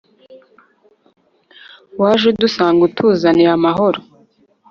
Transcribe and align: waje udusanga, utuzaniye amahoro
waje 2.01 2.25
udusanga, 2.33 2.81
utuzaniye 2.87 3.49
amahoro 3.57 3.99